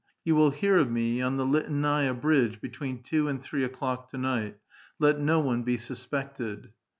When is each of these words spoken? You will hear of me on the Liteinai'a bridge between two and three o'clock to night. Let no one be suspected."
You 0.25 0.33
will 0.33 0.49
hear 0.49 0.79
of 0.79 0.89
me 0.89 1.21
on 1.21 1.37
the 1.37 1.45
Liteinai'a 1.45 2.19
bridge 2.19 2.59
between 2.59 3.03
two 3.03 3.27
and 3.27 3.39
three 3.39 3.63
o'clock 3.63 4.07
to 4.09 4.17
night. 4.17 4.57
Let 4.97 5.19
no 5.19 5.39
one 5.41 5.61
be 5.61 5.77
suspected." 5.77 6.71